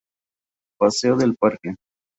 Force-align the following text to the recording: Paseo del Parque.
Paseo 0.79 1.15
del 1.15 1.35
Parque. 1.35 1.75